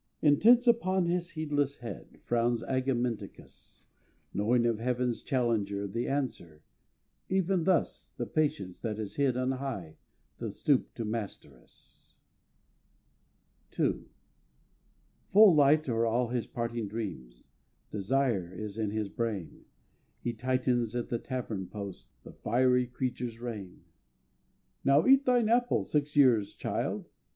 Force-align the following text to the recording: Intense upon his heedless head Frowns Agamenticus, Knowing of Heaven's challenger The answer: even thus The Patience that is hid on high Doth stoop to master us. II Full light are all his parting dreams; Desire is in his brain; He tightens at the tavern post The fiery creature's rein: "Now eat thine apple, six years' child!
Intense 0.23 0.65
upon 0.65 1.05
his 1.05 1.29
heedless 1.29 1.77
head 1.77 2.17
Frowns 2.23 2.63
Agamenticus, 2.63 3.85
Knowing 4.33 4.65
of 4.65 4.79
Heaven's 4.79 5.21
challenger 5.21 5.85
The 5.87 6.07
answer: 6.07 6.63
even 7.29 7.65
thus 7.65 8.09
The 8.11 8.25
Patience 8.25 8.79
that 8.79 8.97
is 8.97 9.17
hid 9.17 9.37
on 9.37 9.51
high 9.51 9.97
Doth 10.39 10.55
stoop 10.55 10.91
to 10.95 11.05
master 11.05 11.55
us. 11.59 12.15
II 13.79 14.05
Full 15.31 15.53
light 15.53 15.87
are 15.87 16.07
all 16.07 16.29
his 16.29 16.47
parting 16.47 16.87
dreams; 16.87 17.51
Desire 17.91 18.51
is 18.51 18.79
in 18.79 18.89
his 18.89 19.07
brain; 19.07 19.65
He 20.23 20.33
tightens 20.33 20.95
at 20.95 21.09
the 21.09 21.19
tavern 21.19 21.67
post 21.67 22.09
The 22.23 22.33
fiery 22.33 22.87
creature's 22.87 23.37
rein: 23.39 23.83
"Now 24.83 25.05
eat 25.05 25.25
thine 25.25 25.47
apple, 25.47 25.83
six 25.83 26.15
years' 26.15 26.55
child! 26.55 27.07